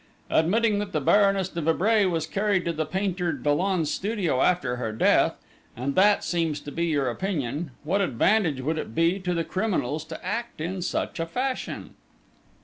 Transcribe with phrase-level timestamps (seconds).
[0.31, 4.91] Admitting that the Baroness de Vibray was carried to the painter Dollon's studio after her
[4.91, 5.35] death,
[5.77, 10.03] and that seems to be your opinion, what advantage would it be to the criminals
[10.05, 11.93] to act in such a fashion?"